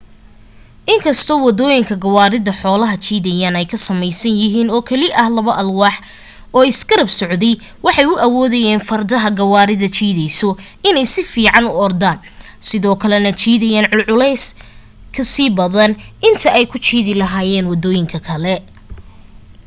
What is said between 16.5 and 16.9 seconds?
ay ku